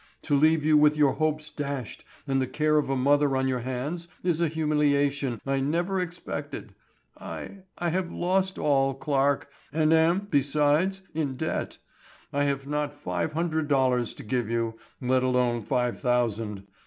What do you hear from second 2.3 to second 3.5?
the care of a mother on